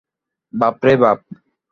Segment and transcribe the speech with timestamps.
[0.53, 1.19] বাপরে বাপ!